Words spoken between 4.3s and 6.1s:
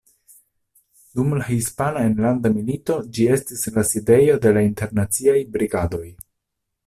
de la Internaciaj Brigadoj.